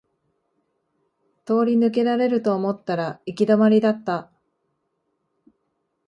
[1.45, 4.31] 通り抜けられると思ったら行き止まりだった